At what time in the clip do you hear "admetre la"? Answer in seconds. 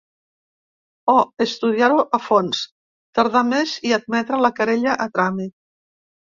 3.99-4.53